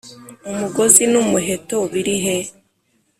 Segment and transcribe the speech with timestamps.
[0.51, 2.35] umugozi n'umuheto birihe,